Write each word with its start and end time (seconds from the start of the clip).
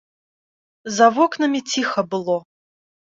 За 0.97 1.07
вокнамі 1.17 1.61
ціха 1.73 2.01
было. 2.15 2.39